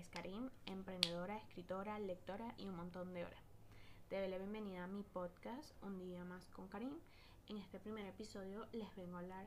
[0.00, 3.44] es Karim, emprendedora, escritora, lectora y un montón de horas.
[4.08, 6.94] Te la bienvenida a mi podcast Un día más con Karim.
[7.48, 9.46] En este primer episodio les vengo a hablar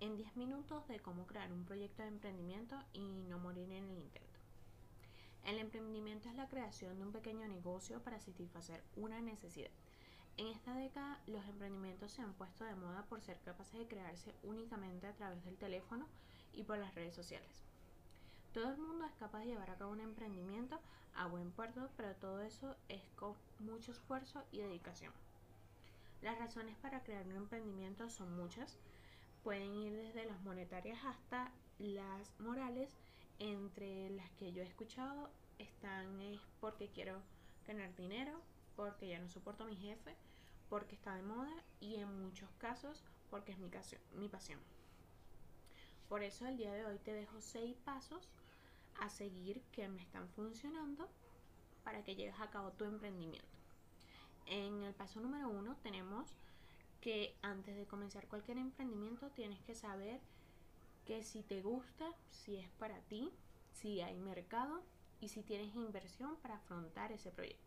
[0.00, 3.98] en 10 minutos de cómo crear un proyecto de emprendimiento y no morir en el
[3.98, 4.40] intento.
[5.44, 9.70] El emprendimiento es la creación de un pequeño negocio para satisfacer una necesidad.
[10.38, 14.34] En esta década los emprendimientos se han puesto de moda por ser capaces de crearse
[14.42, 16.08] únicamente a través del teléfono
[16.52, 17.65] y por las redes sociales.
[18.56, 20.80] Todo el mundo es capaz de llevar a cabo un emprendimiento
[21.14, 25.12] a buen puerto, pero todo eso es con mucho esfuerzo y dedicación.
[26.22, 28.78] Las razones para crear un emprendimiento son muchas.
[29.44, 32.96] Pueden ir desde las monetarias hasta las morales.
[33.38, 35.28] Entre las que yo he escuchado
[35.58, 37.20] están es porque quiero
[37.66, 38.40] ganar dinero,
[38.74, 40.16] porque ya no soporto a mi jefe,
[40.70, 43.68] porque está de moda y en muchos casos porque es mi,
[44.14, 44.60] mi pasión.
[46.08, 48.30] Por eso el día de hoy te dejo seis pasos
[49.00, 51.08] a seguir que me están funcionando
[51.84, 53.48] para que llegues a cabo tu emprendimiento.
[54.46, 56.36] En el paso número uno tenemos
[57.00, 60.20] que antes de comenzar cualquier emprendimiento tienes que saber
[61.04, 63.32] que si te gusta, si es para ti,
[63.72, 64.82] si hay mercado
[65.20, 67.62] y si tienes inversión para afrontar ese proyecto.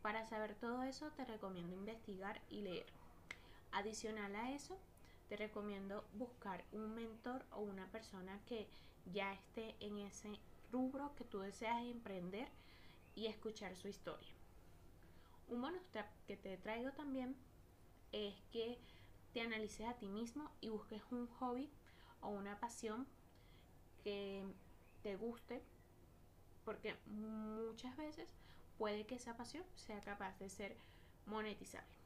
[0.00, 2.86] Para saber todo eso te recomiendo investigar y leer.
[3.72, 4.78] Adicional a eso,
[5.32, 8.68] te recomiendo buscar un mentor o una persona que
[9.14, 10.38] ya esté en ese
[10.70, 12.50] rubro que tú deseas emprender
[13.14, 14.28] y escuchar su historia.
[15.48, 15.80] Un bonus
[16.26, 17.34] que te traigo también
[18.12, 18.78] es que
[19.32, 21.70] te analices a ti mismo y busques un hobby
[22.20, 23.06] o una pasión
[24.04, 24.44] que
[25.02, 25.62] te guste
[26.66, 28.28] porque muchas veces
[28.76, 30.76] puede que esa pasión sea capaz de ser
[31.24, 31.96] monetizable.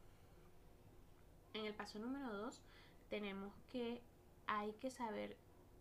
[1.55, 2.63] En el paso número 2
[3.09, 4.03] tenemos que
[4.47, 5.37] hay que saber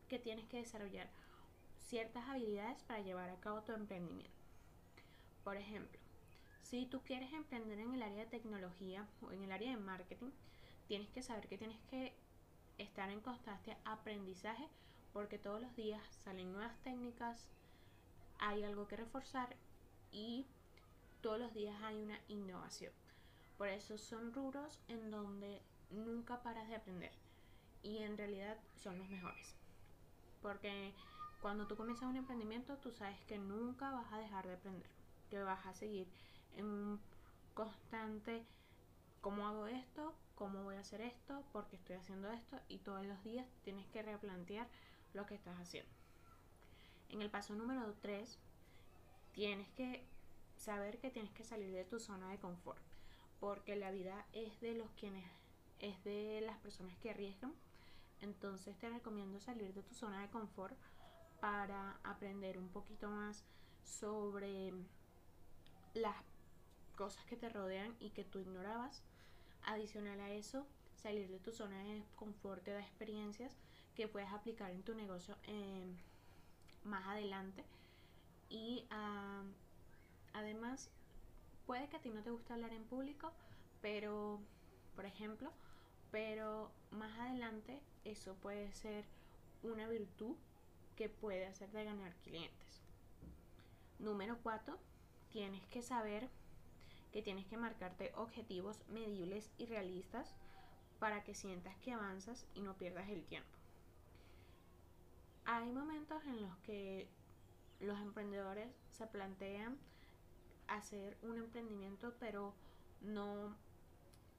[0.08, 1.10] que tienes que desarrollar
[1.78, 4.32] ciertas habilidades para llevar a cabo tu emprendimiento.
[5.44, 6.00] Por ejemplo,
[6.64, 10.32] si tú quieres emprender en el área de tecnología o en el área de marketing,
[10.88, 12.14] tienes que saber que tienes que
[12.78, 14.68] estar en constante aprendizaje
[15.14, 17.50] porque todos los días salen nuevas técnicas,
[18.40, 19.56] hay algo que reforzar
[20.12, 20.46] y
[21.22, 22.92] todos los días hay una innovación.
[23.58, 27.12] Por eso son rubros en donde nunca paras de aprender
[27.84, 29.56] y en realidad son los mejores.
[30.42, 30.94] Porque
[31.42, 34.90] cuando tú comienzas un emprendimiento, tú sabes que nunca vas a dejar de aprender,
[35.30, 36.08] que vas a seguir
[36.54, 37.00] en
[37.54, 38.46] constante
[39.22, 43.06] cómo hago esto, cómo voy a hacer esto, por qué estoy haciendo esto y todos
[43.06, 44.68] los días tienes que replantear
[45.14, 45.92] lo que estás haciendo.
[47.10, 48.38] En el paso número 3,
[49.34, 50.06] tienes que
[50.58, 52.82] saber que tienes que salir de tu zona de confort,
[53.40, 55.26] porque la vida es de los quienes
[55.90, 57.54] es de las personas que arriesgan.
[58.22, 60.76] Entonces te recomiendo salir de tu zona de confort
[61.40, 63.44] para aprender un poquito más
[63.84, 64.74] sobre
[65.94, 66.16] las
[66.96, 69.04] cosas que te rodean y que tú ignorabas.
[69.64, 70.66] Adicional a eso,
[70.96, 73.58] salir de tu zona de confort te da experiencias
[73.96, 75.96] que puedes aplicar en tu negocio eh,
[76.84, 77.64] más adelante.
[78.50, 78.86] Y
[80.36, 80.90] Además,
[81.66, 83.32] puede que a ti no te guste hablar en público,
[83.82, 84.42] pero,
[84.94, 85.50] por ejemplo,
[86.16, 89.04] pero más adelante eso puede ser
[89.64, 90.38] una virtud
[90.96, 92.82] que puede hacerte ganar clientes.
[94.00, 94.80] Número 4,
[95.30, 96.30] tienes que saber
[97.12, 100.34] que tienes que marcarte objetivos medibles y realistas
[101.00, 103.58] para que sientas que avanzas y no pierdas el tiempo.
[105.44, 107.10] Hay momentos en los que
[107.82, 109.78] los emprendedores se plantean
[110.70, 112.54] hacer un emprendimiento, pero
[113.02, 113.54] no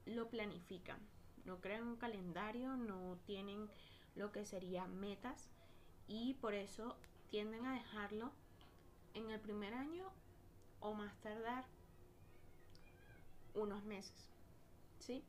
[0.07, 0.97] lo planifican.
[1.47, 3.67] No crean un calendario, no tienen
[4.15, 5.49] lo que serían metas
[6.07, 6.95] y por eso
[7.29, 8.31] tienden a dejarlo
[9.13, 10.11] en el primer año
[10.81, 11.65] o más tardar
[13.55, 14.29] unos meses.
[14.99, 15.23] ¿Sí?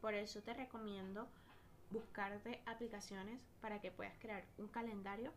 [0.00, 1.28] Por eso te recomiendo
[1.90, 5.32] buscarte aplicaciones para que puedas crear un calendario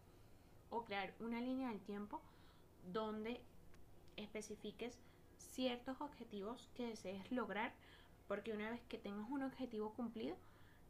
[0.69, 2.21] o crear una línea del tiempo
[2.91, 3.41] donde
[4.15, 4.97] especifiques
[5.37, 7.73] ciertos objetivos que desees lograr,
[8.29, 10.37] porque una vez que tengas un objetivo cumplido,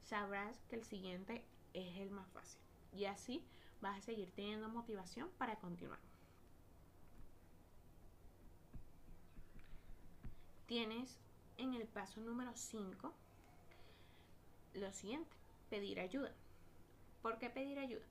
[0.04, 2.60] sabrás que el siguiente es el más fácil.
[2.92, 3.42] Y así
[3.80, 6.02] vas a seguir teniendo motivación para continuar.
[10.66, 11.18] Tienes
[11.58, 13.14] en el paso número 5
[14.74, 15.34] lo siguiente,
[15.70, 16.34] pedir ayuda.
[17.22, 18.06] ¿Por qué pedir ayuda?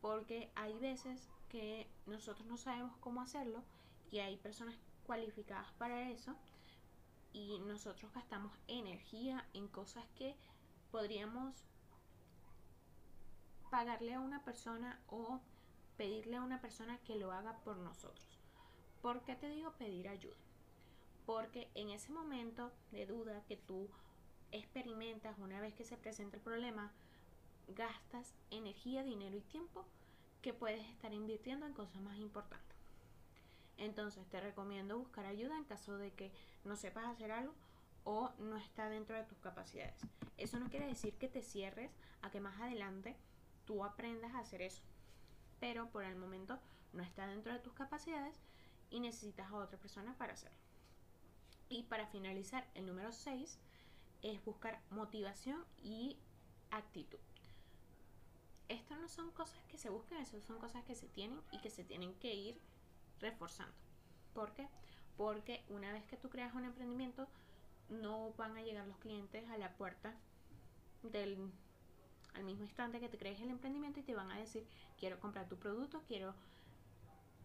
[0.00, 3.62] Porque hay veces que nosotros no sabemos cómo hacerlo
[4.10, 4.74] y hay personas
[5.04, 6.34] cualificadas para eso
[7.38, 10.34] y nosotros gastamos energía en cosas que
[10.90, 11.54] podríamos
[13.70, 15.40] pagarle a una persona o
[15.96, 18.26] pedirle a una persona que lo haga por nosotros.
[19.02, 20.36] ¿Por qué te digo pedir ayuda?
[21.26, 23.88] Porque en ese momento de duda que tú
[24.50, 26.90] experimentas una vez que se presenta el problema,
[27.68, 29.84] gastas energía, dinero y tiempo
[30.42, 32.77] que puedes estar invirtiendo en cosas más importantes.
[33.78, 36.32] Entonces te recomiendo buscar ayuda en caso de que
[36.64, 37.54] no sepas hacer algo
[38.04, 40.00] o no está dentro de tus capacidades.
[40.36, 41.90] Eso no quiere decir que te cierres
[42.22, 43.16] a que más adelante
[43.64, 44.82] tú aprendas a hacer eso.
[45.60, 46.58] Pero por el momento
[46.92, 48.36] no está dentro de tus capacidades
[48.90, 50.58] y necesitas a otra persona para hacerlo.
[51.68, 53.58] Y para finalizar, el número 6
[54.22, 56.16] es buscar motivación y
[56.70, 57.18] actitud.
[58.68, 61.70] Estas no son cosas que se buscan, eso son cosas que se tienen y que
[61.70, 62.60] se tienen que ir
[63.20, 63.74] reforzando.
[64.34, 64.68] ¿Por qué?
[65.16, 67.26] Porque una vez que tú creas un emprendimiento,
[67.88, 70.14] no van a llegar los clientes a la puerta
[71.02, 71.50] del
[72.34, 74.64] al mismo instante que te crees el emprendimiento y te van a decir
[74.98, 76.34] quiero comprar tu producto, quiero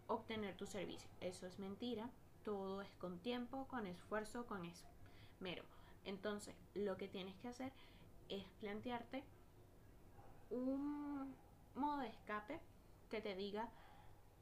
[0.06, 1.08] obtener tu servicio.
[1.20, 2.10] Eso es mentira.
[2.44, 5.64] Todo es con tiempo, con esfuerzo, con esmero.
[6.04, 7.72] Entonces, lo que tienes que hacer
[8.28, 9.24] es plantearte
[10.50, 11.34] un
[11.74, 12.60] modo de escape
[13.10, 13.68] que te diga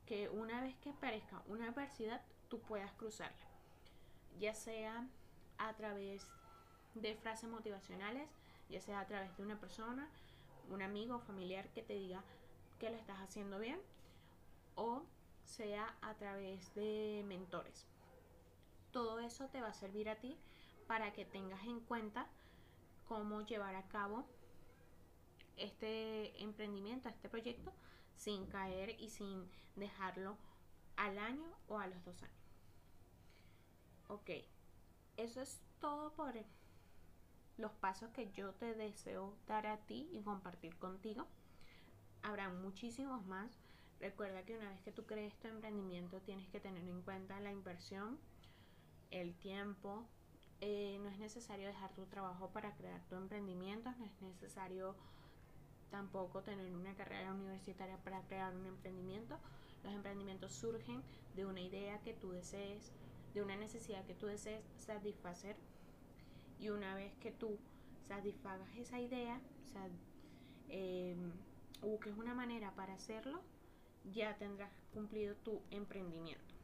[0.06, 3.46] que una vez que aparezca una adversidad, tú puedas cruzarla.
[4.38, 5.06] Ya sea
[5.58, 6.26] a través
[6.94, 8.28] de frases motivacionales,
[8.68, 10.08] ya sea a través de una persona,
[10.70, 12.22] un amigo o familiar que te diga
[12.78, 13.80] que lo estás haciendo bien,
[14.74, 15.02] o
[15.44, 17.86] sea a través de mentores.
[18.90, 20.36] Todo eso te va a servir a ti
[20.86, 22.26] para que tengas en cuenta
[23.08, 24.24] cómo llevar a cabo
[25.56, 27.72] este emprendimiento, este proyecto,
[28.22, 30.36] sin caer y sin dejarlo
[30.96, 32.36] al año o a los dos años.
[34.06, 34.30] Ok,
[35.16, 36.34] eso es todo por
[37.56, 41.26] los pasos que yo te deseo dar a ti y compartir contigo.
[42.22, 43.58] Habrá muchísimos más.
[43.98, 47.50] Recuerda que una vez que tú crees tu emprendimiento tienes que tener en cuenta la
[47.50, 48.18] inversión,
[49.10, 50.06] el tiempo.
[50.60, 54.94] Eh, no es necesario dejar tu trabajo para crear tu emprendimiento, no es necesario
[55.92, 59.38] tampoco tener una carrera universitaria para crear un emprendimiento.
[59.84, 61.02] Los emprendimientos surgen
[61.36, 62.90] de una idea que tú desees,
[63.34, 65.54] de una necesidad que tú desees satisfacer.
[66.58, 67.58] Y una vez que tú
[68.08, 69.88] satisfagas esa idea, o sea,
[70.70, 71.14] eh,
[71.82, 73.42] busques una manera para hacerlo,
[74.12, 76.54] ya tendrás cumplido tu emprendimiento.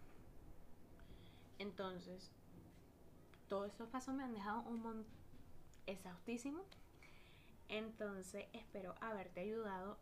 [1.59, 2.31] Entonces,
[3.49, 5.19] todos estos pasos me han dejado un montón
[5.87, 6.65] exhaustísimo
[7.69, 9.99] entonces espero haberte ayudado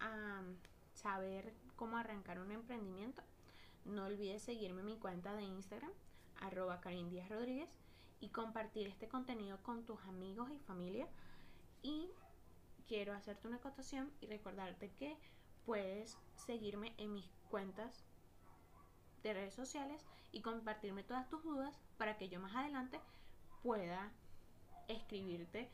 [0.00, 0.42] a
[0.94, 3.22] saber cómo arrancar un emprendimiento.
[3.84, 5.90] No olvides seguirme en mi cuenta de Instagram,
[6.40, 6.80] arroba
[7.28, 7.70] Rodríguez,
[8.20, 11.08] y compartir este contenido con tus amigos y familia.
[11.82, 12.10] Y
[12.86, 15.16] quiero hacerte una acotación y recordarte que
[15.64, 18.04] puedes seguirme en mis cuentas
[19.22, 23.00] de redes sociales y compartirme todas tus dudas para que yo más adelante
[23.62, 24.12] pueda
[24.88, 25.70] escribirte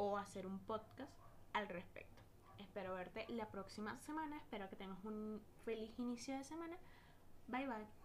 [0.00, 1.12] o hacer un podcast
[1.52, 2.22] al respecto.
[2.58, 6.76] Espero verte la próxima semana, espero que tengas un feliz inicio de semana.
[7.48, 7.99] Bye bye.